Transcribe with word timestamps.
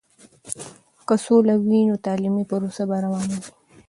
که 1.07 1.15
سوله 1.25 1.55
وي، 1.65 1.79
نو 1.89 1.95
تعلیمي 2.05 2.43
پروسه 2.51 2.83
به 2.89 2.95
روانه 3.03 3.35
وي. 3.41 3.49